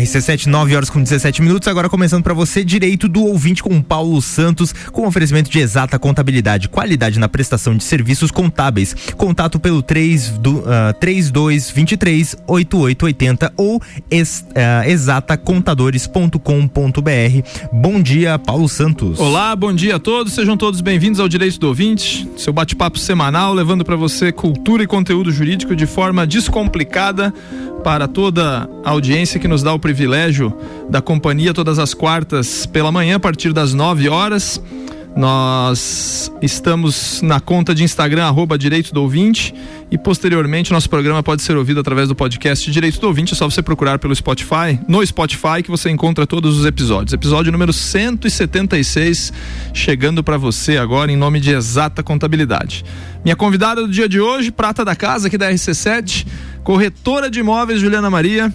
[0.00, 1.68] RC7, 9 horas com 17 minutos.
[1.68, 6.68] Agora começando para você, direito do ouvinte com Paulo Santos, com oferecimento de exata contabilidade,
[6.68, 8.94] qualidade na prestação de serviços contábeis.
[9.16, 17.68] Contato pelo 3 do, uh, 3223 8880 ou ex, uh, exatacontadores.com.br.
[17.72, 19.18] Bom dia, Paulo Santos.
[19.18, 20.32] Olá, bom dia a todos.
[20.32, 24.86] Sejam todos bem-vindos ao Direito do Ouvinte, seu bate-papo semanal, levando para você cultura e
[24.86, 27.32] conteúdo jurídico de forma descomplicada
[27.82, 30.56] para toda a audiência que nos dá o privilégio
[30.88, 34.60] da companhia todas as quartas pela manhã a partir das 9 horas.
[35.14, 39.54] Nós estamos na conta de Instagram, arroba Direito do Ouvinte,
[39.90, 43.34] e posteriormente nosso programa pode ser ouvido através do podcast Direito do Ouvinte.
[43.34, 47.12] É só você procurar pelo Spotify, no Spotify, que você encontra todos os episódios.
[47.12, 49.32] Episódio número 176,
[49.74, 52.82] chegando para você agora em nome de Exata Contabilidade.
[53.22, 56.26] Minha convidada do dia de hoje, prata da casa aqui da RC7,
[56.62, 58.52] corretora de imóveis Juliana Maria.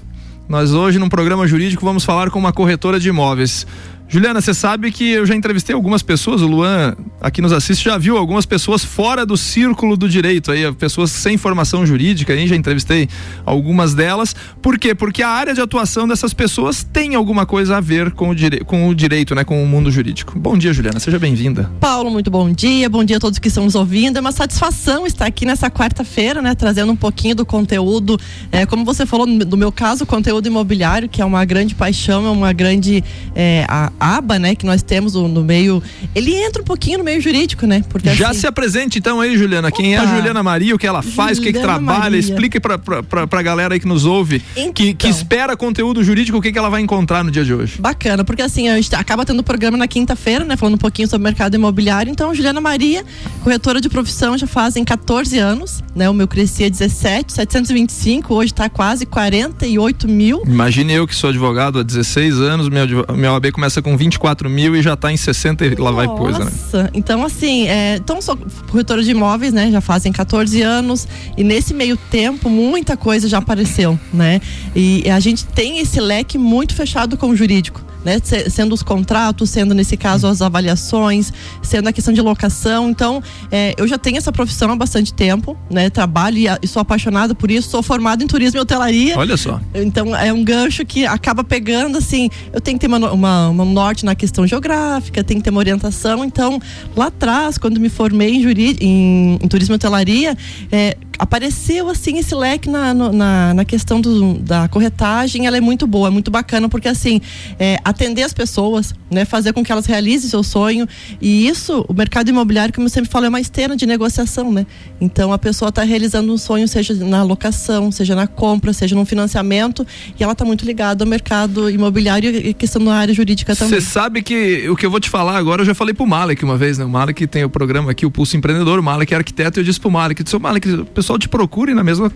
[0.47, 3.67] Nós hoje, num programa jurídico, vamos falar com uma corretora de imóveis.
[4.09, 7.97] Juliana, você sabe que eu já entrevistei algumas pessoas, o Luan aqui nos assiste, já
[7.97, 12.55] viu algumas pessoas fora do círculo do direito, aí, pessoas sem formação jurídica, aí já
[12.55, 13.09] entrevistei
[13.45, 14.33] algumas delas.
[14.61, 14.95] Por quê?
[14.95, 18.63] Porque a área de atuação dessas pessoas tem alguma coisa a ver com o, dire...
[18.63, 19.43] com o direito, né?
[19.43, 20.39] Com o mundo jurídico.
[20.39, 21.69] Bom dia, Juliana, seja bem-vinda.
[21.77, 24.15] Paulo, muito bom dia, bom dia a todos que estão nos ouvindo.
[24.15, 26.55] É uma satisfação estar aqui nessa quarta-feira, né?
[26.55, 28.17] Trazendo um pouquinho do conteúdo,
[28.53, 32.29] é, como você falou, no meu caso, conteúdo imobiliário, que é uma grande paixão, é
[32.29, 33.03] uma grande.
[33.35, 35.81] É, a, aba, né, que nós temos no meio,
[36.13, 37.83] ele entra um pouquinho no meio jurídico, né?
[37.89, 38.41] Porque Já assim...
[38.41, 39.69] se apresente então aí, Juliana.
[39.69, 39.77] Opa.
[39.77, 42.19] Quem é a Juliana Maria, o que ela faz, Juliana o que, que trabalha, Maria.
[42.19, 44.73] explique pra, pra, pra, galera aí que nos ouve, então.
[44.73, 45.09] que, que então.
[45.09, 47.79] espera conteúdo jurídico, o que, que ela vai encontrar no dia de hoje.
[47.79, 51.21] Bacana, porque assim, a gente acaba tendo programa na quinta-feira, né, falando um pouquinho sobre
[51.21, 52.11] o mercado imobiliário.
[52.11, 53.03] Então, Juliana Maria,
[53.43, 56.09] corretora de profissão, já fazem 14 anos, né?
[56.09, 60.43] O meu crescia 17, 725, hoje tá quase 48 mil.
[60.45, 64.49] Imagine eu que sou advogado há 16 anos, meu, meu AB começa com com 24
[64.49, 66.51] mil e já está em 60 e lá vai coisa, né?
[66.93, 68.37] Então, assim, é, então sou
[68.69, 69.71] corretora de imóveis, né?
[69.71, 74.41] Já fazem 14 anos e nesse meio tempo muita coisa já apareceu, né?
[74.75, 78.21] E a gente tem esse leque muito fechado com o jurídico né?
[78.49, 82.89] Sendo os contratos, sendo nesse caso as avaliações, sendo a questão de locação.
[82.89, 85.89] Então, é, eu já tenho essa profissão há bastante tempo, né?
[85.89, 89.17] Trabalho e, sou apaixonada por isso, sou formada em turismo e hotelaria.
[89.17, 89.59] Olha só.
[89.75, 93.65] Então, é um gancho que acaba pegando, assim, eu tenho que ter uma, uma, uma
[93.65, 96.23] norte na questão geográfica, tenho que ter uma orientação.
[96.23, 96.61] Então,
[96.95, 98.45] lá atrás, quando me formei em,
[98.79, 100.37] em, em turismo e hotelaria,
[100.71, 105.87] é, apareceu assim esse leque na, na, na questão do, da corretagem, ela é muito
[105.87, 107.21] boa, é muito bacana, porque assim,
[107.59, 110.87] é, atender as pessoas, né, fazer com que elas realizem seu sonho.
[111.21, 114.65] E isso, o mercado imobiliário, como eu sempre falo, é uma esteira de negociação, né?
[114.99, 119.05] Então a pessoa está realizando um sonho, seja na locação, seja na compra, seja no
[119.05, 119.85] financiamento,
[120.19, 123.79] e ela está muito ligada ao mercado imobiliário e questão na área jurídica também.
[123.79, 126.43] Você sabe que o que eu vou te falar agora, eu já falei pro Malek
[126.43, 126.85] uma vez, né?
[126.85, 129.63] O Malek tem o programa aqui, o Pulso Empreendedor, o Malek é arquiteto, e eu
[129.63, 132.11] disse pro Malek, disse, Malek, o pessoal te procura na mesma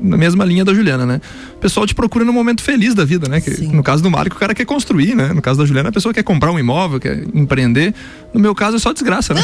[0.00, 1.20] na mesma linha da Juliana, né?
[1.54, 3.40] O pessoal te procura no momento feliz da vida, né?
[3.40, 5.32] Que, no caso do Mário, o cara quer construir, né?
[5.32, 7.94] No caso da Juliana, a pessoa quer comprar um imóvel, quer empreender.
[8.34, 9.42] No meu caso, é só desgraça, né?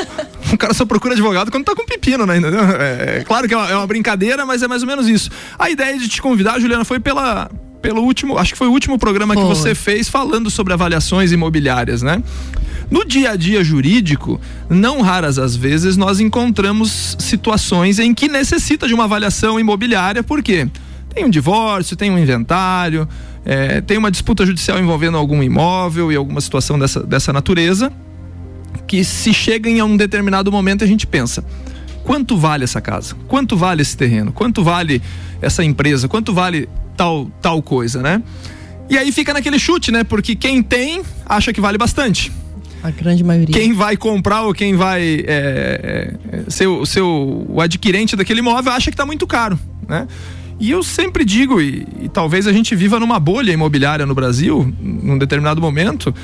[0.52, 2.40] o cara só procura advogado quando tá com pepino, né?
[2.78, 5.30] É, é claro que é uma, é uma, brincadeira, mas é mais ou menos isso.
[5.58, 7.48] A ideia de te convidar, Juliana, foi pela,
[7.82, 12.00] pelo último, acho que foi o último programa que você fez falando sobre avaliações imobiliárias,
[12.02, 12.22] né?
[12.90, 18.88] No dia a dia jurídico, não raras às vezes nós encontramos situações em que necessita
[18.88, 20.68] de uma avaliação imobiliária, por quê?
[21.14, 23.08] Tem um divórcio, tem um inventário,
[23.44, 27.92] é, tem uma disputa judicial envolvendo algum imóvel e alguma situação dessa, dessa natureza,
[28.88, 31.44] que se chega em um determinado momento a gente pensa:
[32.02, 33.14] quanto vale essa casa?
[33.28, 34.32] Quanto vale esse terreno?
[34.32, 35.00] Quanto vale
[35.40, 36.08] essa empresa?
[36.08, 38.20] Quanto vale tal, tal coisa, né?
[38.88, 40.02] E aí fica naquele chute, né?
[40.02, 42.32] Porque quem tem acha que vale bastante.
[42.82, 43.54] A grande maioria.
[43.54, 48.90] Quem vai comprar ou quem vai é, é, ser, o, o adquirente daquele imóvel acha
[48.90, 49.58] que está muito caro,
[49.88, 50.06] né?
[50.58, 54.72] E eu sempre digo, e, e, talvez a gente viva numa bolha imobiliária no Brasil,
[54.78, 56.14] num determinado momento,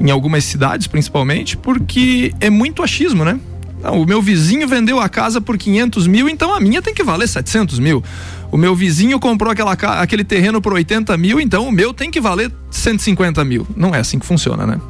[0.00, 3.38] em algumas cidades principalmente, porque é muito achismo, né?
[3.80, 7.04] Não, o meu vizinho vendeu a casa por 500 mil, então a minha tem que
[7.04, 8.02] valer 700 mil.
[8.50, 12.20] O meu vizinho comprou aquela, aquele terreno por 80 mil, então o meu tem que
[12.20, 13.66] valer 150 mil.
[13.76, 14.80] Não é assim que funciona, né?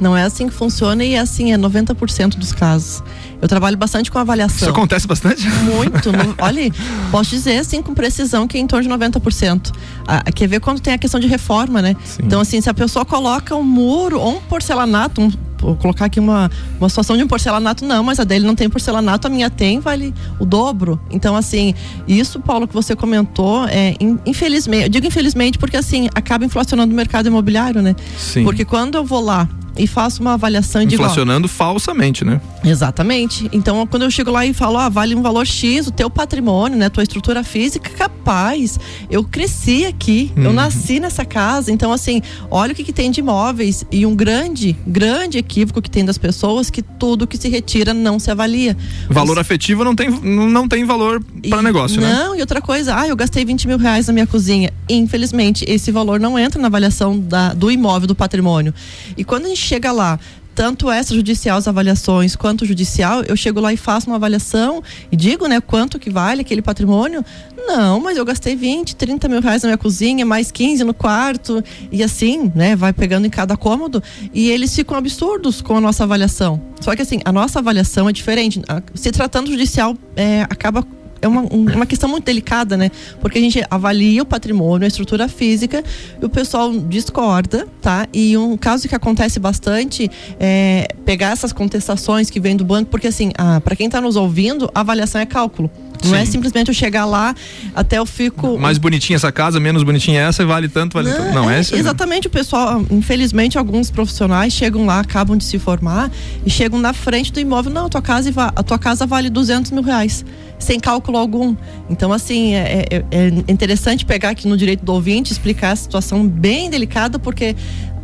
[0.00, 3.02] Não é assim que funciona e assim é 90% dos casos.
[3.40, 4.56] Eu trabalho bastante com avaliação.
[4.56, 5.48] Isso acontece bastante?
[5.48, 6.10] Muito.
[6.12, 6.72] no, olha,
[7.10, 9.72] posso dizer assim com precisão que é em torno de 90%.
[10.06, 11.94] Ah, quer ver quando tem a questão de reforma, né?
[12.04, 12.22] Sim.
[12.24, 15.30] Então, assim, se a pessoa coloca um muro ou um porcelanato, um
[15.60, 18.68] vou colocar aqui uma, uma situação de um porcelanato, não, mas a dele não tem
[18.68, 21.00] porcelanato, a minha tem, vale o dobro.
[21.10, 21.74] Então, assim,
[22.08, 23.94] isso, Paulo, que você comentou, é,
[24.26, 27.94] infelizmente, eu digo infelizmente porque, assim, acaba inflacionando o mercado imobiliário, né?
[28.16, 28.42] Sim.
[28.42, 32.40] Porque quando eu vou lá e faço uma avaliação de inflacionando falsamente, né?
[32.64, 33.48] Exatamente.
[33.52, 36.78] Então, quando eu chego lá e falo, ah, vale um valor X, o teu patrimônio,
[36.78, 38.78] né, tua estrutura física, capaz.
[39.10, 40.44] Eu cresci aqui, uhum.
[40.44, 41.72] eu nasci nessa casa.
[41.72, 45.90] Então, assim, olha o que, que tem de imóveis e um grande, grande equívoco que
[45.90, 48.76] tem das pessoas que tudo que se retira não se avalia.
[49.08, 49.38] Valor Os...
[49.38, 52.14] afetivo não tem, não tem valor para negócio, não, né?
[52.14, 54.72] Não, e outra coisa, ah, eu gastei 20 mil reais na minha cozinha.
[54.88, 58.74] Infelizmente, esse valor não entra na avaliação da, do imóvel, do patrimônio.
[59.16, 60.18] E quando a gente chega lá,
[60.54, 65.46] tanto extrajudicial as avaliações quanto judicial, eu chego lá e faço uma avaliação e digo,
[65.46, 67.24] né, quanto que vale aquele patrimônio.
[67.66, 71.62] Não, mas eu gastei 20, 30 mil reais na minha cozinha, mais 15 no quarto,
[71.90, 74.02] e assim, né, vai pegando em cada cômodo,
[74.34, 76.60] e eles ficam absurdos com a nossa avaliação.
[76.80, 78.60] Só que assim, a nossa avaliação é diferente.
[78.94, 80.84] Se tratando judicial, é, acaba
[81.22, 82.90] é uma, uma questão muito delicada, né?
[83.20, 85.82] Porque a gente avalia o patrimônio, a estrutura física,
[86.20, 88.06] e o pessoal discorda, tá?
[88.12, 93.08] E um caso que acontece bastante é pegar essas contestações que vêm do banco, porque
[93.08, 95.70] assim, ah, para quem está nos ouvindo, a avaliação é cálculo.
[96.04, 96.22] Não é Sim.
[96.22, 97.34] é simplesmente eu chegar lá,
[97.74, 98.58] até eu fico.
[98.58, 101.34] Mais bonitinha essa casa, menos bonitinha essa, vale tanto, vale não, tanto.
[101.34, 106.10] Não, é, é Exatamente, o pessoal, infelizmente, alguns profissionais chegam lá, acabam de se formar
[106.44, 107.72] e chegam na frente do imóvel.
[107.72, 110.24] Não, a tua casa, a tua casa vale 200 mil reais
[110.60, 111.56] sem cálculo algum.
[111.88, 116.28] Então, assim, é, é, é interessante pegar aqui no direito do ouvinte, explicar a situação
[116.28, 117.56] bem delicada, porque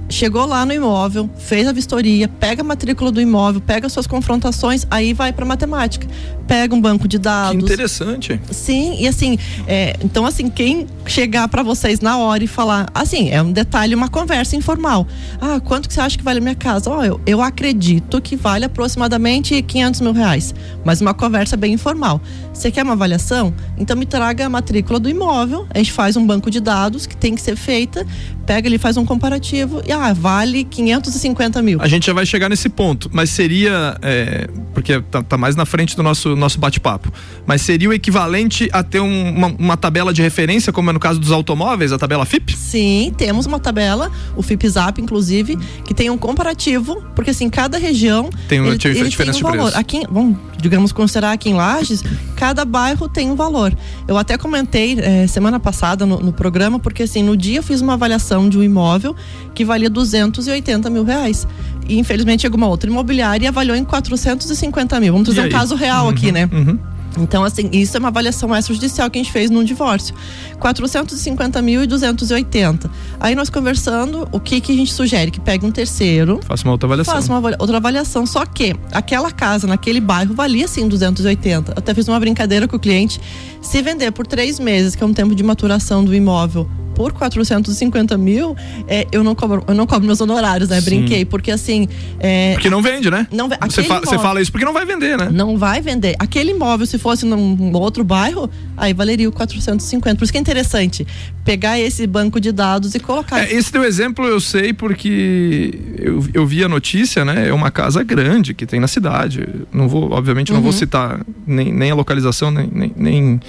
[0.08, 4.86] chegou lá no imóvel, fez a vistoria, pega a matrícula do imóvel, pega suas confrontações,
[4.90, 6.06] aí vai para matemática.
[6.46, 7.58] Pega um banco de dados.
[7.58, 8.40] Que interessante.
[8.52, 9.36] Sim, e assim,
[9.66, 13.94] é, então assim, quem chegar para vocês na hora e falar, assim, é um detalhe,
[13.94, 15.06] uma conversa informal.
[15.40, 16.88] Ah, quanto que você acha que vale a minha casa?
[16.88, 20.54] Ó, oh, eu, eu acredito que vale aproximadamente 500 mil reais,
[20.84, 22.20] mas uma conversa bem informal.
[22.56, 23.54] Você quer uma avaliação?
[23.76, 27.14] Então me traga a matrícula do imóvel, a gente faz um banco de dados que
[27.14, 28.06] tem que ser feita,
[28.46, 31.82] pega ele faz um comparativo e ah, vale 550 mil.
[31.82, 35.66] A gente já vai chegar nesse ponto, mas seria, é, porque tá, tá, mais na
[35.66, 37.12] frente do nosso, nosso bate-papo,
[37.44, 41.00] mas seria o equivalente a ter um, uma, uma, tabela de referência, como é no
[41.00, 42.56] caso dos automóveis, a tabela FIP?
[42.56, 48.30] Sim, temos uma tabela, o FIPZAP, inclusive, que tem um comparativo, porque assim, cada região
[48.48, 49.76] tem, uma ele, ele diferença tem um valor.
[49.76, 52.02] Aqui, bom, digamos, considerar aqui em Lages,
[52.36, 53.76] cada bairro tem um valor.
[54.06, 57.80] Eu até comentei é, semana passada no, no programa, porque assim, no dia eu fiz
[57.80, 59.14] uma avaliação de um imóvel
[59.54, 61.46] que valia 280 mil reais.
[61.88, 65.12] E infelizmente chegou uma outra imobiliária e avaliou em 450 mil.
[65.12, 66.48] Vamos trazer um caso real uhum, aqui, né?
[66.52, 66.78] Uhum.
[67.16, 70.14] Então, assim, isso é uma avaliação extrajudicial que a gente fez num divórcio.
[70.60, 72.90] 450 mil e 280.
[73.18, 75.30] Aí nós conversando, o que, que a gente sugere?
[75.30, 76.40] Que pegue um terceiro.
[76.42, 77.14] Faça uma outra avaliação.
[77.14, 78.26] Faça uma outra avaliação.
[78.26, 81.72] Só que aquela casa naquele bairro valia sim 280.
[81.72, 83.20] Eu até fiz uma brincadeira com o cliente.
[83.62, 88.16] Se vender por três meses, que é um tempo de maturação do imóvel, por 450
[88.16, 88.56] mil,
[88.88, 90.80] é, eu, não cobro, eu não cobro meus honorários, né?
[90.80, 90.86] Sim.
[90.86, 91.86] Brinquei, porque assim.
[92.18, 93.28] É, porque não vende, né?
[93.30, 95.28] Não, você, fa imóvel, fala isso porque não vai vender, né?
[95.30, 96.16] Não vai vender.
[96.18, 100.16] Aquele imóvel, se fosse num outro bairro, aí valeria o 450.
[100.16, 101.06] Por isso que é interessante
[101.44, 103.40] pegar esse banco de dados e colocar.
[103.40, 107.48] É, esse teu exemplo eu sei porque eu, eu vi a notícia, né?
[107.48, 109.46] É uma casa grande que tem na cidade.
[109.70, 110.62] Não vou, obviamente, não uhum.
[110.62, 113.40] vou citar nem, nem a localização, nem, nem, nem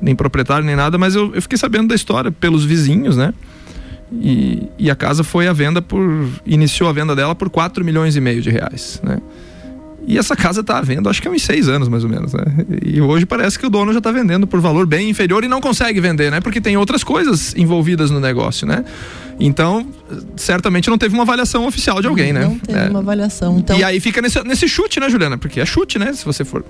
[0.00, 3.32] nem proprietário nem nada, mas eu, eu fiquei sabendo da história pelos vizinhos, né?
[4.12, 6.00] E, e, a casa foi à venda por.
[6.46, 9.18] iniciou a venda dela por 4 milhões e meio de reais, né?
[10.06, 12.32] E essa casa está à venda, acho que há uns seis anos mais ou menos,
[12.32, 12.44] né?
[12.84, 15.60] E hoje parece que o dono já está vendendo por valor bem inferior e não
[15.60, 16.40] consegue vender, né?
[16.40, 18.84] Porque tem outras coisas envolvidas no negócio, né?
[19.40, 19.84] Então,
[20.36, 22.46] certamente não teve uma avaliação oficial de alguém, não né?
[22.46, 22.88] Não teve é.
[22.88, 23.58] uma avaliação.
[23.58, 23.76] Então...
[23.76, 25.36] E aí fica nesse, nesse chute, né, Juliana?
[25.36, 26.12] Porque é chute, né?
[26.12, 26.64] Se você for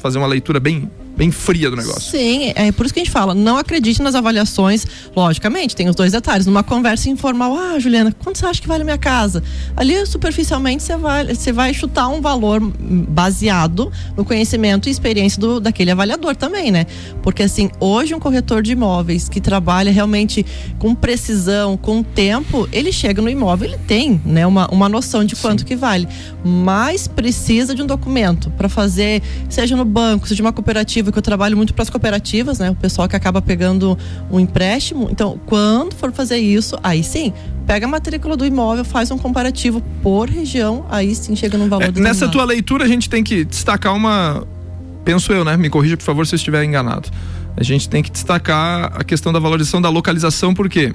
[0.00, 2.10] fazer uma leitura bem bem fria do negócio.
[2.10, 5.94] Sim, é por isso que a gente fala, não acredite nas avaliações, logicamente, tem os
[5.94, 6.46] dois detalhes.
[6.46, 9.42] Numa conversa informal, ah, Juliana, quanto você acha que vale a minha casa?
[9.76, 15.60] Ali, superficialmente, você vai, você vai chutar um valor baseado no conhecimento e experiência do,
[15.60, 16.86] daquele avaliador também, né?
[17.22, 20.44] Porque, assim, hoje um corretor de imóveis que trabalha realmente
[20.78, 25.36] com precisão, com tempo, ele chega no imóvel, ele tem, né, uma, uma noção de
[25.36, 25.66] quanto Sim.
[25.66, 26.08] que vale,
[26.44, 31.18] mas precisa de um documento para fazer, seja no banco, seja uma cooperativa cooperativa, que
[31.18, 32.70] eu trabalho muito para as cooperativas, né?
[32.70, 33.98] O pessoal que acaba pegando
[34.30, 35.08] um empréstimo.
[35.10, 37.32] Então, quando for fazer isso, aí sim,
[37.66, 41.84] pega a matrícula do imóvel, faz um comparativo por região, aí sim chega num valor
[41.84, 44.46] é, Nessa tua leitura, a gente tem que destacar uma.
[45.04, 45.56] Penso eu, né?
[45.56, 47.08] Me corrija, por favor, se eu estiver enganado.
[47.56, 50.94] A gente tem que destacar a questão da valorização da localização, porque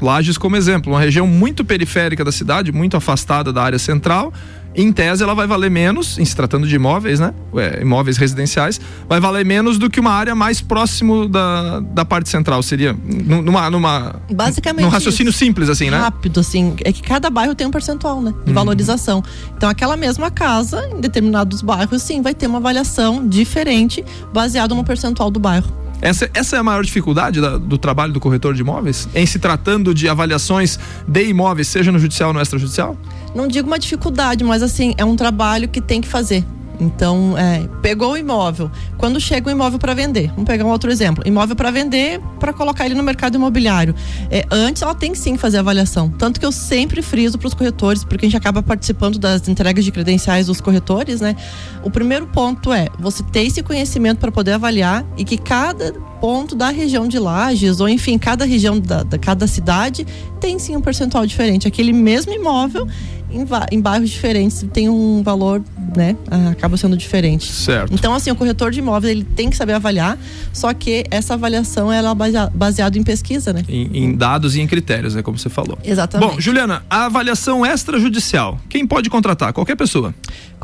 [0.00, 4.32] Lages como exemplo, uma região muito periférica da cidade, muito afastada da área central.
[4.76, 7.32] Em tese, ela vai valer menos, em se tratando de imóveis, né?
[7.56, 12.28] É, imóveis residenciais, vai valer menos do que uma área mais próximo da, da parte
[12.28, 12.60] central.
[12.60, 13.70] Seria numa.
[13.70, 14.84] numa Basicamente.
[14.84, 15.38] Num raciocínio isso.
[15.38, 15.98] simples, assim, né?
[15.98, 16.74] Rápido, assim.
[16.84, 18.34] É que cada bairro tem um percentual, né?
[18.42, 18.54] De uhum.
[18.54, 19.22] valorização.
[19.56, 24.82] Então, aquela mesma casa, em determinados bairros, sim, vai ter uma avaliação diferente, baseado no
[24.82, 25.83] percentual do bairro.
[26.04, 29.08] Essa, essa é a maior dificuldade da, do trabalho do corretor de imóveis?
[29.14, 32.94] Em se tratando de avaliações de imóveis, seja no judicial ou no extrajudicial?
[33.34, 36.44] Não digo uma dificuldade, mas assim, é um trabalho que tem que fazer.
[36.80, 38.70] Então, é, pegou o imóvel.
[38.98, 42.52] Quando chega o imóvel para vender, vamos pegar um outro exemplo: imóvel para vender, para
[42.52, 43.94] colocar ele no mercado imobiliário.
[44.30, 46.10] É, antes, ela tem sim que fazer avaliação.
[46.10, 49.84] Tanto que eu sempre friso para os corretores, porque a gente acaba participando das entregas
[49.84, 51.36] de credenciais dos corretores, né?
[51.82, 56.54] O primeiro ponto é você ter esse conhecimento para poder avaliar e que cada ponto
[56.54, 60.06] da região de Lages, ou enfim, cada região da, da cada cidade
[60.40, 61.68] tem sim um percentual diferente.
[61.68, 62.88] Aquele mesmo imóvel
[63.34, 65.62] em, em bairros diferentes tem um valor,
[65.96, 66.16] né?
[66.30, 67.52] Ah, acaba sendo diferente.
[67.52, 67.92] Certo.
[67.92, 70.18] Então, assim, o corretor de imóveis ele tem que saber avaliar,
[70.52, 73.62] só que essa avaliação ela é baseada em pesquisa, né?
[73.68, 75.22] Em, em, dados e em critérios, né?
[75.22, 75.78] Como você falou.
[75.84, 76.30] Exatamente.
[76.30, 79.52] Bom, Juliana, a avaliação extrajudicial, quem pode contratar?
[79.52, 80.14] Qualquer pessoa.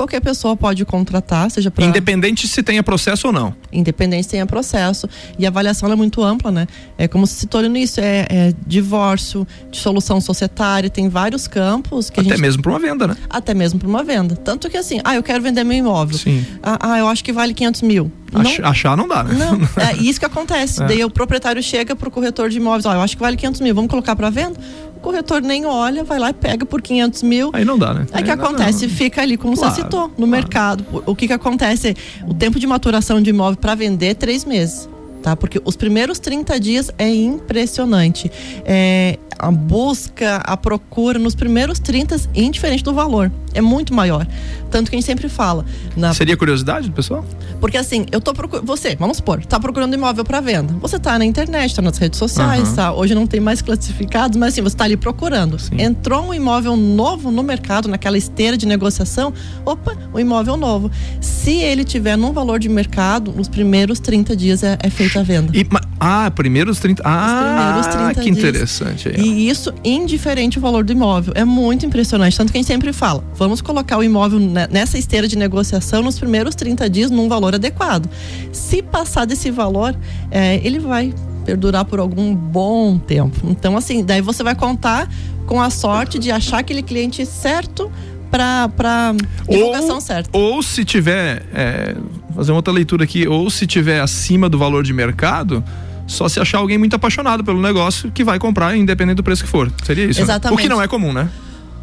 [0.00, 1.84] Qualquer pessoa pode contratar, seja para.
[1.84, 3.54] Independente se tenha processo ou não.
[3.70, 5.06] Independente se tenha processo.
[5.38, 6.66] E a avaliação é muito ampla, né?
[6.96, 12.20] É como se citou no início, é, é divórcio, dissolução societária, tem vários campos que
[12.20, 12.40] Até gente...
[12.40, 13.16] mesmo para uma venda, né?
[13.28, 14.36] Até mesmo para uma venda.
[14.36, 16.18] Tanto que assim, ah, eu quero vender meu imóvel.
[16.18, 16.44] Sim.
[16.62, 18.10] Ah, ah eu acho que vale 500 mil.
[18.32, 19.34] Não, achar não dá, né?
[19.34, 20.82] Não, é isso que acontece.
[20.82, 20.86] É.
[20.86, 23.74] Daí o proprietário chega pro corretor de imóveis, ó, eu acho que vale 500 mil,
[23.74, 24.58] vamos colocar para venda?
[24.96, 27.50] O corretor nem olha, vai lá e pega por 500 mil.
[27.52, 28.06] Aí não dá, né?
[28.12, 28.88] Aí que acontece?
[28.88, 30.30] Fica ali, como claro, você citou, no claro.
[30.30, 30.84] mercado.
[31.06, 31.96] O que que acontece?
[32.28, 34.88] O tempo de maturação de imóvel para vender é três meses
[35.22, 35.36] tá?
[35.36, 38.30] Porque os primeiros 30 dias é impressionante.
[38.64, 44.26] É, a busca, a procura nos primeiros 30, indiferente do valor, é muito maior.
[44.71, 45.64] Tanto que a gente sempre fala.
[45.97, 46.14] Na...
[46.14, 47.25] Seria curiosidade do pessoal?
[47.61, 48.66] Porque assim, eu tô procurando.
[48.66, 50.75] Você, vamos supor, tá procurando imóvel para venda.
[50.80, 52.76] Você tá na internet, tá nas redes sociais, uhum.
[52.76, 52.92] tá?
[52.92, 55.59] Hoje não tem mais classificados, mas assim, você tá ali procurando.
[55.59, 55.80] Sim.
[55.80, 59.33] Entrou um imóvel novo no mercado, naquela esteira de negociação,
[59.64, 60.90] opa, um imóvel novo.
[61.21, 65.23] Se ele tiver num valor de mercado, os primeiros 30 dias é, é feita a
[65.23, 65.50] venda.
[65.57, 65.66] E,
[65.99, 67.02] ah, primeiros 30.
[67.04, 68.38] Ah, primeiros 30 que dias.
[68.38, 69.09] interessante.
[69.21, 71.33] E isso indiferente o valor do imóvel.
[71.37, 72.37] É muito impressionante.
[72.37, 76.18] Tanto que a gente sempre fala, vamos colocar o imóvel nessa esteira de negociação nos
[76.18, 78.06] primeiros 30 dias num valor adequado.
[78.52, 79.97] Se passar desse valor,
[80.30, 83.38] é, ele vai perdurar por algum bom tempo.
[83.44, 85.09] Então, assim, daí você vai contar
[85.47, 87.90] com a sorte de achar aquele cliente certo
[88.30, 89.14] para
[89.49, 90.38] divulgação ou, certa.
[90.38, 91.97] Ou se tiver, é,
[92.37, 95.64] fazer uma outra leitura aqui, ou se tiver acima do valor de mercado,
[96.06, 99.49] só se achar alguém muito apaixonado pelo negócio que vai comprar, independente do preço que
[99.49, 99.73] for.
[99.82, 100.20] Seria isso?
[100.20, 100.59] Exatamente.
[100.59, 100.62] Né?
[100.62, 101.30] O que não é comum, né?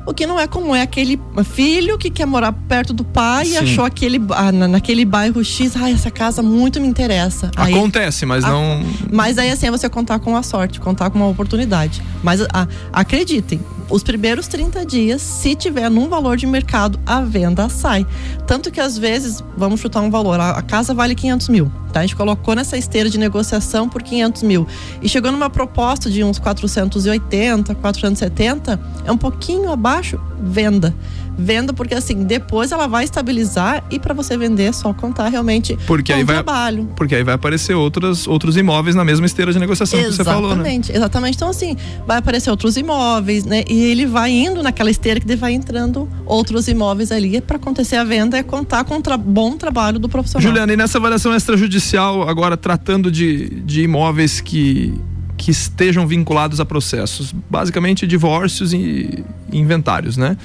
[0.07, 3.51] O que não é comum é aquele filho que quer morar perto do pai Sim.
[3.51, 7.51] e achou aquele, ah, naquele bairro X, ah, essa casa muito me interessa.
[7.57, 8.85] Aí, Acontece, mas a, não.
[9.11, 12.01] Mas aí assim é você contar com a sorte, contar com uma oportunidade.
[12.23, 17.21] Mas a, ah, acreditem, os primeiros 30 dias, se tiver num valor de mercado, a
[17.21, 18.05] venda sai.
[18.45, 21.71] Tanto que às vezes, vamos chutar um valor, a, casa vale 500 mil.
[21.93, 22.01] Tá?
[22.01, 24.67] A gente colocou nessa esteira de negociação por 500 mil.
[25.01, 30.93] E chegou numa proposta de uns 480, 470, é um pouquinho abaixo, venda
[31.37, 35.77] venda, porque assim, depois ela vai estabilizar e para você vender é só contar realmente
[35.85, 36.89] porque aí vai, trabalho.
[36.95, 40.29] Porque aí vai aparecer outros, outros imóveis na mesma esteira de negociação exatamente, que você
[40.29, 40.55] falou, né?
[40.55, 41.35] Exatamente, exatamente.
[41.35, 41.77] Então assim,
[42.07, 43.63] vai aparecer outros imóveis, né?
[43.69, 47.41] E ele vai indo naquela esteira que vai entrando outros imóveis ali.
[47.41, 50.47] Para acontecer a venda é contar com um tra bom trabalho do profissional.
[50.47, 54.93] Juliana, e nessa avaliação extrajudicial, agora tratando de, de imóveis que
[55.37, 60.35] que estejam vinculados a processos, basicamente divórcios e inventários, né?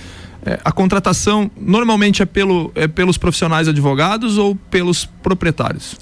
[0.45, 5.97] É, a contratação normalmente é, pelo, é pelos profissionais advogados ou pelos proprietários?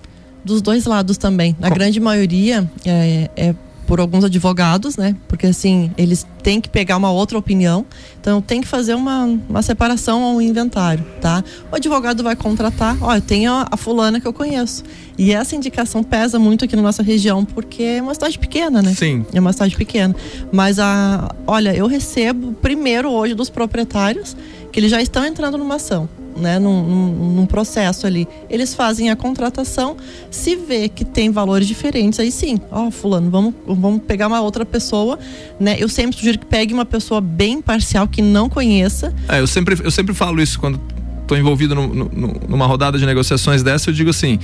[0.45, 1.55] Dos dois lados também.
[1.61, 1.75] Na Com...
[1.75, 3.55] grande maioria é, é
[3.91, 5.17] por alguns advogados, né?
[5.27, 7.85] Porque assim, eles têm que pegar uma outra opinião.
[8.21, 11.43] Então tem que fazer uma, uma separação ao inventário, tá?
[11.73, 14.85] O advogado vai contratar, olha, eu tenho a, a fulana que eu conheço.
[15.19, 18.95] E essa indicação pesa muito aqui na nossa região, porque é uma cidade pequena, né?
[18.95, 19.27] Sim.
[19.35, 20.15] É uma cidade pequena.
[20.53, 24.37] Mas a, olha, eu recebo primeiro hoje dos proprietários
[24.73, 28.27] que eles já estão entrando numa ação né, num, num, num, processo ali.
[28.49, 29.97] Eles fazem a contratação,
[30.31, 34.41] se vê que tem valores diferentes, aí sim, ó, oh, fulano, vamos, vamos pegar uma
[34.41, 35.19] outra pessoa,
[35.59, 35.77] né?
[35.79, 39.15] Eu sempre sugiro que pegue uma pessoa bem parcial que não conheça.
[39.29, 40.81] É, eu sempre, eu sempre falo isso quando
[41.23, 42.09] estou envolvido no, no,
[42.49, 44.39] numa rodada de negociações dessa, eu digo assim: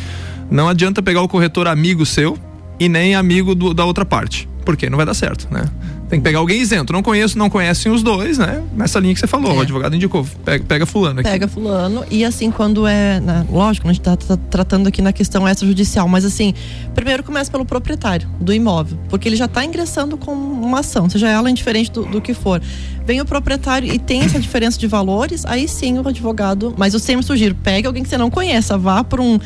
[0.51, 2.39] não adianta pegar o corretor amigo seu
[2.79, 5.65] e nem amigo do, da outra parte, porque não vai dar certo, né?
[6.09, 6.93] Tem que pegar alguém isento.
[6.93, 8.63] Não conheço, não conhecem os dois, né?
[8.77, 9.55] Nessa linha que você falou, é.
[9.57, 11.29] o advogado indicou, pega, pega fulano aqui.
[11.29, 12.05] Pega fulano.
[12.11, 13.19] E assim, quando é.
[13.21, 16.55] Na, lógico, a gente está tá tratando aqui na questão extrajudicial, mas assim,
[16.95, 21.29] primeiro começa pelo proprietário do imóvel, porque ele já está ingressando com uma ação, seja
[21.29, 22.63] ela indiferente do, do que for.
[23.05, 26.75] Vem o proprietário e tem essa diferença de valores, aí sim o advogado.
[26.77, 29.39] Mas eu sempre sugiro, pegue alguém que você não conheça, vá para um,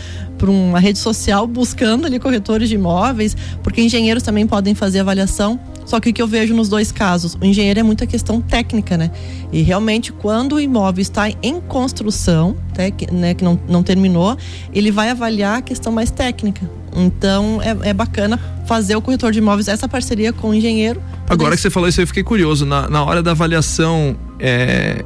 [0.43, 5.99] uma rede social buscando ali corretores de imóveis, porque engenheiros também podem fazer avaliação só
[5.99, 9.11] que o que eu vejo nos dois casos, o engenheiro é muita questão técnica, né?
[9.53, 14.37] E realmente, quando o imóvel está em construção, né, que, né, que não, não terminou,
[14.73, 16.63] ele vai avaliar a questão mais técnica.
[16.95, 21.03] Então, é, é bacana fazer o corretor de imóveis, essa parceria com o engenheiro.
[21.29, 22.65] Agora que você falou isso, eu fiquei curioso.
[22.65, 25.05] Na, na hora da avaliação, é,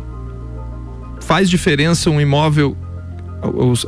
[1.18, 2.76] faz diferença um imóvel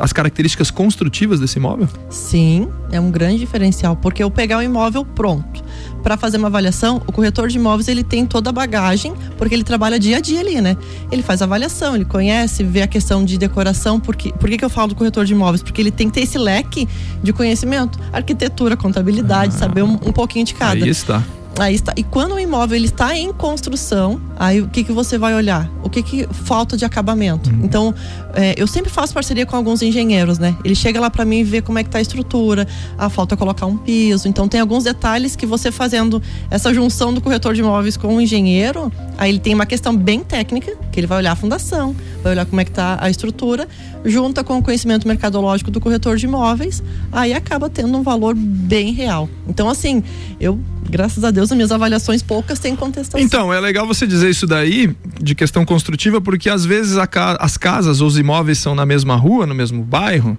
[0.00, 1.88] as características construtivas desse imóvel?
[2.10, 5.62] Sim, é um grande diferencial, porque eu pegar o imóvel pronto,
[6.02, 9.64] para fazer uma avaliação, o corretor de imóveis ele tem toda a bagagem, porque ele
[9.64, 10.76] trabalha dia a dia ali, né?
[11.10, 13.98] Ele faz avaliação, ele conhece, vê a questão de decoração.
[13.98, 15.62] Porque, por que, que eu falo do corretor de imóveis?
[15.62, 16.88] Porque ele tem que ter esse leque
[17.22, 20.84] de conhecimento, arquitetura, contabilidade, ah, saber um, um pouquinho de cada.
[20.84, 21.22] Aí está.
[21.58, 21.92] Aí está.
[21.96, 25.70] E quando o imóvel ele está em construção, aí o que, que você vai olhar?
[25.82, 27.48] O que, que falta de acabamento?
[27.50, 27.60] Uhum.
[27.64, 27.94] Então,
[28.34, 30.54] é, eu sempre faço parceria com alguns engenheiros, né?
[30.62, 33.36] Ele chega lá para mim e vê como é que tá a estrutura, a falta
[33.36, 34.28] colocar um piso.
[34.28, 38.20] Então, tem alguns detalhes que você fazendo essa junção do corretor de imóveis com o
[38.20, 41.96] engenheiro, aí ele tem uma questão bem técnica, que ele vai olhar a fundação,
[42.26, 43.68] vai olhar como é que tá a estrutura,
[44.04, 48.92] junta com o conhecimento mercadológico do corretor de imóveis, aí acaba tendo um valor bem
[48.92, 49.28] real.
[49.48, 50.02] Então, assim,
[50.40, 53.20] eu graças a Deus, as minhas avaliações poucas têm contestação.
[53.20, 57.56] Então, é legal você dizer isso daí, de questão construtiva, porque às vezes ca as
[57.56, 60.38] casas ou os imóveis são na mesma rua, no mesmo bairro,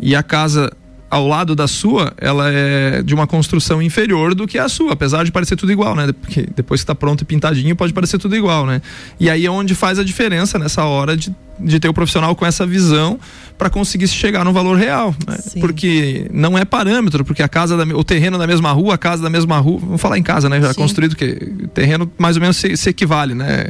[0.00, 0.72] e a casa
[1.10, 5.24] ao lado da sua, ela é de uma construção inferior do que a sua, apesar
[5.24, 6.12] de parecer tudo igual, né?
[6.12, 8.80] Porque depois que está pronto e pintadinho, pode parecer tudo igual, né?
[9.18, 12.46] E aí é onde faz a diferença nessa hora de, de ter o profissional com
[12.46, 13.18] essa visão
[13.60, 15.36] para conseguir chegar no valor real, né?
[15.60, 19.22] Porque não é parâmetro, porque a casa da, o terreno da mesma rua, a casa
[19.22, 20.58] da mesma rua, vamos falar em casa, né?
[20.62, 20.80] Já Sim.
[20.80, 23.64] construído que terreno mais ou menos se, se, equivale, né?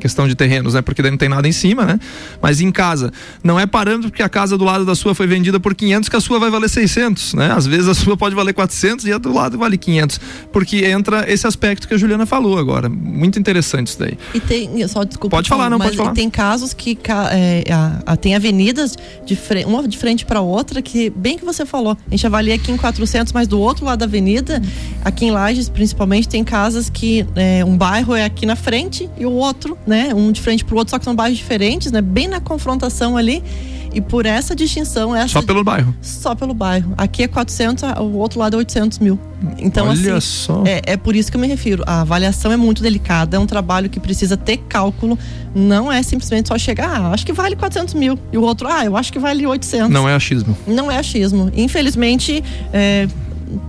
[0.00, 0.82] Questão de terrenos, né?
[0.82, 2.00] Porque daí não tem nada em cima, né?
[2.42, 3.12] Mas em casa
[3.42, 6.16] não é parâmetro porque a casa do lado da sua foi vendida por 500 que
[6.16, 7.52] a sua vai valer 600, né?
[7.52, 10.20] Às vezes a sua pode valer 400 e a do lado vale 500,
[10.52, 12.88] porque entra esse aspecto que a Juliana falou agora.
[12.88, 14.18] Muito interessante isso daí.
[14.34, 15.36] E tem, só desculpa.
[15.36, 16.12] Pode falar, não, pode falar.
[16.12, 16.96] Tem casos que
[17.30, 21.64] é, a, a, tem avenidas de uma de frente para outra, que bem que você
[21.64, 24.60] falou, a gente avalia aqui em 400, mas do outro lado da avenida,
[25.04, 29.24] aqui em Lages principalmente, tem casas que é, um bairro é aqui na frente e
[29.24, 32.00] o outro, né, um de frente para o outro, só que são bairros diferentes, né,
[32.00, 33.42] bem na confrontação ali.
[33.92, 35.14] E por essa distinção.
[35.14, 35.94] Essa só pelo bairro?
[36.00, 36.94] Só pelo bairro.
[36.96, 39.18] Aqui é 400, o outro lado é 800 mil.
[39.58, 40.28] Então, Olha assim.
[40.28, 40.64] Só.
[40.66, 41.82] É, é por isso que eu me refiro.
[41.86, 45.18] A avaliação é muito delicada, é um trabalho que precisa ter cálculo.
[45.54, 48.18] Não é simplesmente só chegar, ah, acho que vale 400 mil.
[48.32, 49.90] E o outro, ah, eu acho que vale 800.
[49.90, 50.56] Não é achismo.
[50.66, 51.50] Não é achismo.
[51.54, 52.42] Infelizmente.
[52.72, 53.08] É,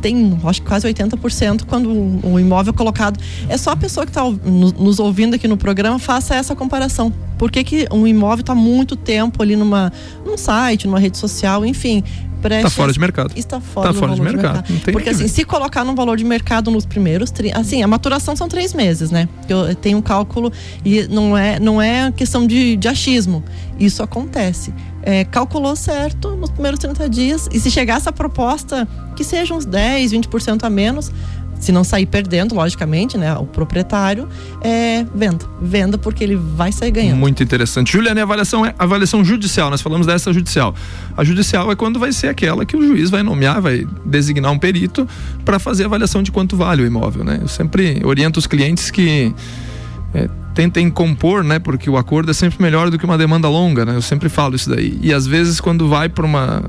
[0.02, 1.90] tem, acho que quase 80% quando
[2.24, 3.20] o imóvel é colocado.
[3.48, 7.12] É só a pessoa que está nos ouvindo aqui no programa faça essa comparação.
[7.38, 9.92] Por que, que um imóvel está muito tempo ali numa,
[10.26, 12.04] num site, numa rede social, enfim.
[12.48, 13.34] Está fora de mercado.
[13.36, 14.64] Está fora, tá fora de mercado.
[14.64, 14.94] De mercado.
[14.94, 18.74] Porque assim, se colocar num valor de mercado nos primeiros, assim, a maturação são três
[18.74, 19.28] meses, né?
[19.48, 20.52] Eu tenho um cálculo
[20.84, 23.44] e não é, não é questão de, de achismo.
[23.80, 24.74] Isso acontece.
[25.02, 27.50] É, calculou certo nos primeiros 30 dias.
[27.52, 31.12] E se chegar essa proposta, que seja uns 10, 20% a menos,
[31.60, 33.34] se não sair perdendo, logicamente, né?
[33.36, 34.28] O proprietário,
[34.62, 35.46] é venda.
[35.62, 37.18] Venda porque ele vai sair ganhando.
[37.18, 37.92] Muito interessante.
[37.92, 39.70] Juliana, a avaliação é avaliação judicial.
[39.70, 40.74] Nós falamos dessa judicial.
[41.16, 44.58] A judicial é quando vai ser aquela que o juiz vai nomear, vai designar um
[44.58, 45.08] perito
[45.44, 47.40] para fazer a avaliação de quanto vale o imóvel, né?
[47.42, 49.34] Eu sempre oriento os clientes que
[50.14, 51.60] é, tentem compor, né?
[51.60, 53.96] Porque o acordo é sempre melhor do que uma demanda longa, né?
[53.96, 54.98] Eu sempre falo isso daí.
[55.02, 56.64] E às vezes quando vai para uma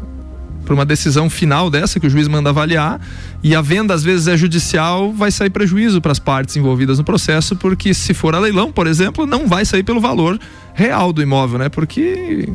[0.64, 3.01] para uma decisão final dessa que o juiz manda avaliar
[3.42, 7.05] e a venda às vezes é judicial, vai sair prejuízo para as partes envolvidas no
[7.05, 10.38] processo, porque se for a leilão, por exemplo, não vai sair pelo valor
[10.74, 11.68] real do imóvel, né?
[11.68, 12.48] Porque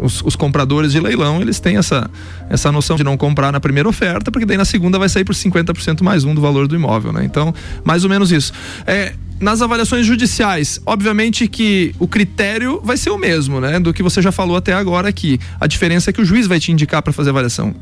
[0.00, 2.10] os, os, compradores de leilão, eles têm essa,
[2.50, 5.34] essa noção de não comprar na primeira oferta, porque daí na segunda vai sair por
[5.34, 7.24] 50% mais um do valor do imóvel, né?
[7.24, 8.52] Então, mais ou menos isso.
[8.86, 13.80] É, nas avaliações judiciais, obviamente que o critério vai ser o mesmo, né?
[13.80, 15.38] Do que você já falou até agora aqui.
[15.60, 17.74] A diferença é que o juiz vai te indicar para fazer a avaliação.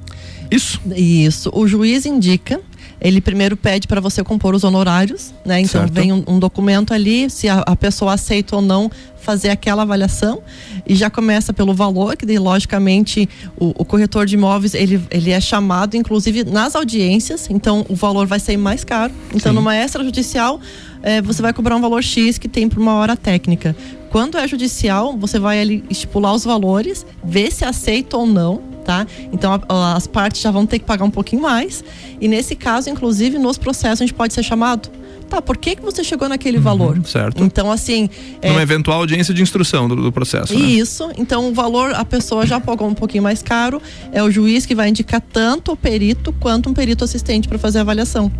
[0.50, 0.80] Isso?
[0.96, 1.50] Isso.
[1.52, 2.60] O juiz indica
[3.00, 5.60] ele primeiro pede para você compor os honorários, né?
[5.60, 5.92] Então Certo.
[5.92, 8.90] vem um, um documento ali, se a, a pessoa aceita ou não
[9.20, 10.42] fazer aquela avaliação
[10.86, 15.30] e já começa pelo valor, que daí, logicamente o, o corretor de imóveis ele, ele
[15.30, 19.12] é chamado, inclusive nas audiências, então o valor vai ser mais caro.
[19.34, 19.56] Então Sim.
[19.56, 20.60] numa extrajudicial
[21.02, 23.76] eh, você vai cobrar um valor X que tem por uma hora técnica.
[24.10, 29.06] Quando é judicial, você vai ali estipular os valores, ver se aceita ou não, tá?
[29.32, 31.84] Então a- a- as partes já vão ter que pagar um pouquinho mais.
[32.20, 34.90] E nesse caso, inclusive, nos processos a gente pode ser chamado.
[35.30, 36.96] Tá, por que, que você chegou naquele valor?
[36.96, 37.44] Uhum, certo.
[37.44, 38.10] Então, assim.
[38.42, 40.66] é, Numa eventual audiência de instrução do, do processo, né?
[40.66, 44.66] isso, então o valor a pessoa já pagou um pouquinho mais caro, é o juiz
[44.66, 48.30] que vai indicar tanto o perito quanto um perito assistente para fazer a avaliação.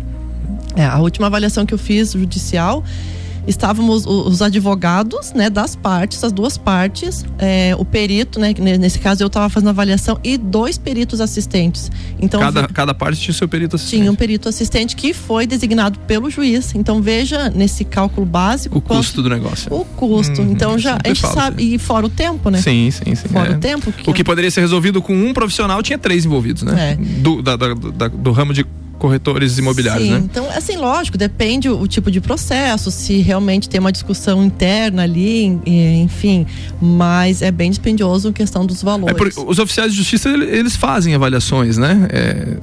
[0.75, 2.83] É, a última avaliação que eu fiz judicial,
[3.47, 8.77] estávamos os advogados, né, das partes, as duas partes, é, o perito, né, que ne-
[8.77, 11.91] nesse caso eu estava fazendo a avaliação e dois peritos assistentes.
[12.19, 13.99] Então Cada, vi- cada parte tinha seu perito assistente.
[14.01, 16.73] tinha um perito assistente que foi designado pelo juiz.
[16.75, 19.73] Então veja nesse cálculo básico O quanto- custo do negócio.
[19.73, 20.41] o custo.
[20.41, 22.61] Hum, então já a gente falo, sabe e fora o tempo, né?
[22.61, 23.27] Sim, sim, sim.
[23.29, 23.55] Fora é.
[23.55, 26.91] o tempo O que poderia ser resolvido com um profissional tinha três envolvidos, né?
[26.91, 26.95] É.
[26.95, 28.65] Do, da- da- da- do ramo de
[29.01, 30.21] corretores imobiliários, Sim, né?
[30.23, 35.01] então, assim, lógico, depende o, o tipo de processo, se realmente tem uma discussão interna
[35.01, 36.45] ali, enfim,
[36.79, 39.17] mas é bem dispendioso a questão dos É valores.
[39.17, 42.07] porque os oficiais de justiça ele- eles fazem avaliações, né?
[42.11, 42.57] É,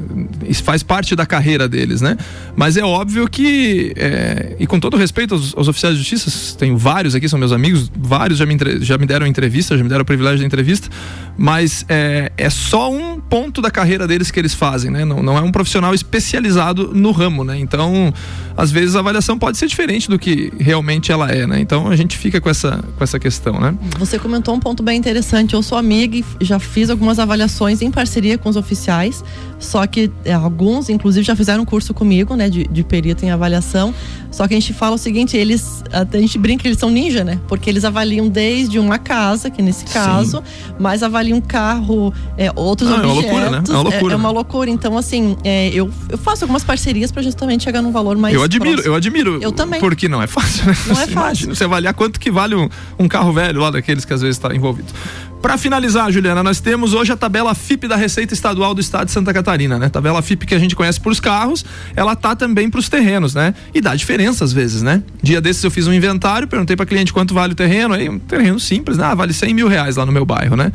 [0.49, 2.17] isso faz parte da carreira deles, né?
[2.57, 6.77] Mas é óbvio que é, e com todo respeito aos, aos oficiais de justiça, tenho
[6.77, 10.03] vários aqui, são meus amigos, vários já me, já me deram entrevista, já me deram
[10.03, 10.89] o privilégio da entrevista,
[11.37, 15.05] mas é, é só um ponto da carreira deles que eles fazem, né?
[15.05, 17.59] Não, não é um profissional especializado no ramo, né?
[17.59, 18.13] Então,
[18.57, 21.61] às vezes a avaliação pode ser diferente do que realmente ela é, né?
[21.61, 23.75] Então a gente fica com essa, com essa questão, né?
[23.99, 25.55] Você comentou um ponto bem interessante.
[25.55, 29.23] Eu sou amiga e já fiz algumas avaliações em parceria com os oficiais.
[29.59, 33.31] Só que é, alguns, inclusive, já fizeram um curso comigo, né, de, de perito em
[33.31, 33.95] avaliação.
[34.31, 36.91] Só que a gente fala o seguinte: eles, até a gente brinca que eles são
[36.91, 37.39] ninja, né?
[37.49, 40.43] Porque eles avaliam desde uma casa, que nesse caso,
[40.79, 43.31] mas avaliam carro, é, outros Ah, é uma objetos.
[43.33, 43.63] loucura, né?
[43.67, 44.35] É uma loucura, É, uma né?
[44.35, 44.71] loucura.
[44.71, 48.35] Então, assim, é, eu, eu faço algumas parcerias para justamente chegar num valor mais.
[48.35, 48.93] eu admiro, próximo.
[48.93, 49.39] eu admiro.
[49.41, 49.81] Eu também.
[49.81, 50.77] Porque não é fácil, né?
[50.87, 51.13] Não é fácil.
[51.13, 54.37] Imagina, você avaliar quanto que vale um, um carro velho lá daqueles que às vezes
[54.37, 54.93] está envolvido.
[55.41, 59.13] Para finalizar, Juliana, nós temos hoje a tabela FIP da Receita Estadual do Estado de
[59.13, 59.89] Santa Catarina, né?
[59.89, 63.35] Tabela FIP que a gente conhece para os carros, ela tá também para os terrenos,
[63.35, 63.55] né?
[63.73, 65.01] E dá diferença às vezes, né?
[65.23, 68.19] Dia desses eu fiz um inventário, perguntei para cliente quanto vale o terreno, aí um
[68.19, 69.05] terreno simples, né?
[69.07, 70.73] Ah, vale 100 mil reais lá no meu bairro, né?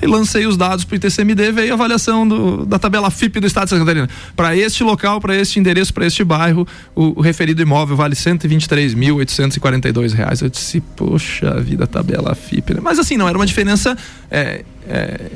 [0.00, 3.64] Aí lancei os dados pro ITCMD, veio a avaliação do- da tabela FIP do Estado
[3.64, 4.08] de Santa Catarina.
[4.34, 10.12] Para este local, para este endereço, para este bairro, o, o referido imóvel vale 123.842
[10.12, 10.40] reais.
[10.40, 12.74] Eu disse, poxa vida, tabela FIP.
[12.74, 12.80] né?
[12.82, 13.96] Mas assim, não era uma diferença
[14.30, 15.30] é, é,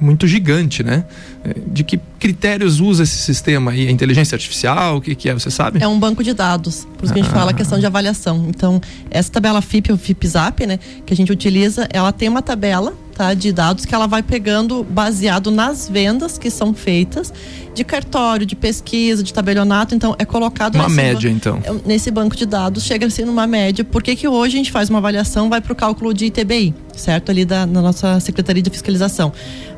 [0.00, 1.04] muito gigante, né?
[1.44, 3.88] É, De que critérios usa esse sistema aí?
[3.88, 4.96] A inteligência artificial?
[4.96, 5.82] O que, que é, você sabe?
[5.82, 7.38] É um banco de dados, por isso que a gente Ah.
[7.38, 8.46] fala a questão de avaliação.
[8.48, 12.94] Então, essa tabela FIP, o FIPZAP, né, que a gente utiliza, ela tem uma tabela
[13.14, 17.32] tá, de dados que ela vai pegando baseado nas vendas que são feitas
[17.74, 19.94] de cartório, de pesquisa, de tabelionato.
[19.94, 21.60] Então, é colocado Uma média, então.
[21.64, 23.84] é, nesse banco de dados, chega a ser numa média.
[23.84, 26.74] Por que que hoje a gente faz uma avaliação, vai para o cálculo de ITBI,
[26.96, 27.30] certo?
[27.30, 29.32] Ali da, na nossa Secretaria de Fiscalização.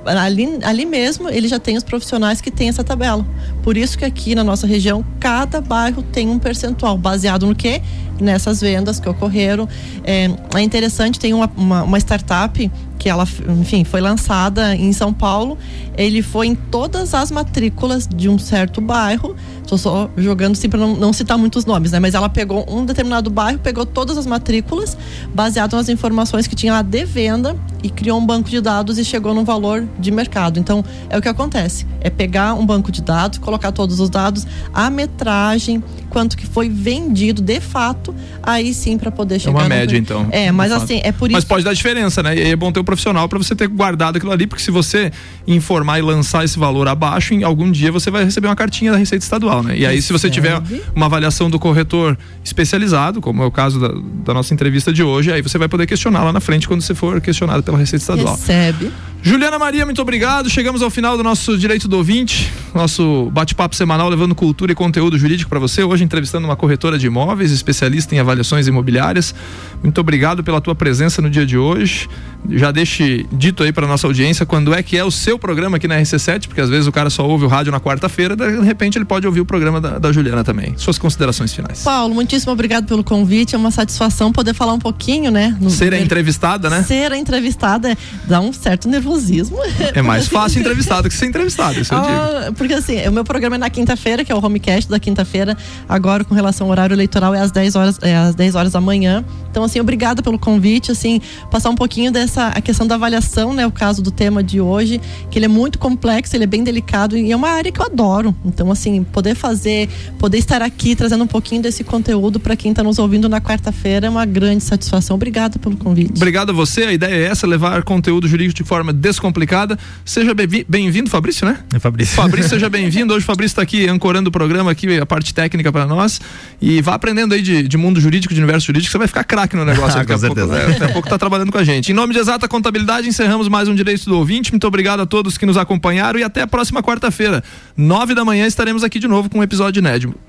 [0.07, 3.27] Ali, ali mesmo, ele já tem os profissionais que têm essa tabela.
[3.62, 7.83] Por isso que aqui na nossa região, cada bairro tem um percentual, baseado no quê?
[8.21, 9.69] Nessas vendas que ocorreram.
[10.05, 13.27] É, é interessante, tem uma, uma, uma startup que ela,
[13.61, 15.59] enfim, foi lançada em São Paulo.
[15.97, 19.37] Ele foi em todas as matrículas de um certo bairro.
[19.62, 21.99] Estou só jogando assim para não, não citar muitos nomes, né?
[21.99, 24.97] Mas ela pegou um determinado bairro, pegou todas as matrículas,
[25.35, 29.05] baseado nas informações que tinha lá de venda e criou um banco de dados e
[29.05, 30.59] chegou num valor de mercado.
[30.59, 31.87] Então, é o que acontece.
[32.01, 34.44] É pegar um banco de dados, colocar todos os dados,
[34.75, 35.83] a metragem,
[36.16, 39.98] quanto que foi vendido de fato, aí sim para poder É chegar uma no- média,
[39.98, 40.26] então.
[40.31, 42.35] É, mas assim, é por Mas isso pode dar diferença, né?
[42.35, 44.70] E aí é bom ter um profissional para você ter guardado aquilo ali, porque se
[44.70, 45.12] você
[45.46, 48.96] informar e lançar esse valor abaixo, em algum dia você vai receber uma cartinha da
[48.96, 49.76] Receita Estadual, né?
[49.76, 50.59] E aí, se você tiver
[50.94, 53.88] uma avaliação do corretor especializado, como é o caso da,
[54.24, 56.94] da nossa entrevista de hoje, aí você vai poder questionar lá na frente quando você
[56.94, 58.35] for questionado pela Receita Estadual.
[58.37, 58.90] recebe.
[59.22, 60.48] Juliana Maria, muito obrigado.
[60.48, 65.18] Chegamos ao final do nosso Direito do Ouvinte, nosso bate-papo semanal levando cultura e conteúdo
[65.18, 65.83] jurídico para você.
[65.83, 69.35] Hoje entrevistando uma corretora de imóveis, especialista em avaliações imobiliárias.
[69.83, 72.09] Muito obrigado pela tua presença no dia de hoje.
[72.50, 75.88] Já deixe dito aí para nossa audiência quando é que é o seu programa aqui
[75.88, 78.98] na RC7, porque às vezes o cara só ouve o rádio na quarta-feira, de repente
[78.98, 80.74] ele pode ouvir o programa da, da, Juliana também.
[80.76, 81.82] Suas considerações finais.
[81.82, 85.56] Paulo, muitíssimo obrigado pelo convite, é uma satisfação poder falar um pouquinho, né?
[85.61, 86.82] No ser a entrevistada, né?
[86.82, 89.59] Ser a entrevistada dá um certo nervosismo.
[89.94, 92.54] É mais fácil entrevistada que ser entrevistada, isso eu ah, digo.
[92.54, 95.56] Porque assim, o meu programa é na quinta-feira, que é o homecast da quinta-feira,
[95.88, 98.80] agora com relação ao horário eleitoral é às 10 horas, é às 10 horas da
[98.80, 99.24] manhã.
[99.50, 103.66] Então, assim, obrigada pelo convite, assim, passar um pouquinho dessa a questão da avaliação, né?
[103.66, 107.16] O caso do tema de hoje, que ele é muito complexo, ele é bem delicado
[107.16, 108.35] e é uma área que eu adoro.
[108.44, 112.83] Então, assim, poder fazer, poder estar aqui trazendo um pouquinho desse conteúdo para quem está
[112.83, 115.16] nos ouvindo na quarta-feira é uma grande satisfação.
[115.16, 116.12] Obrigada pelo convite.
[116.16, 116.83] Obrigado a você.
[116.85, 119.79] A ideia é essa, levar conteúdo jurídico de forma descomplicada.
[120.05, 121.59] Seja bem-vindo, Fabrício, né?
[121.75, 122.14] É Fabrício.
[122.14, 123.14] Fabrício, seja bem-vindo.
[123.14, 126.20] Hoje o Fabrício está aqui ancorando o programa aqui, a parte técnica para nós.
[126.61, 129.57] E vá aprendendo aí de, de mundo jurídico, de universo jurídico, você vai ficar craque
[129.57, 129.99] no negócio.
[130.07, 130.46] com certeza.
[130.46, 130.66] Pouco, né?
[130.66, 131.92] Daqui a pouco tá trabalhando com a gente.
[131.92, 134.50] Em nome de Exata Contabilidade, encerramos mais um Direito do Ouvinte.
[134.50, 137.44] Muito obrigado a todos que nos acompanharam e até a próxima quarta-feira.
[137.76, 139.83] Nove da manhã estaremos aqui de novo com um episódio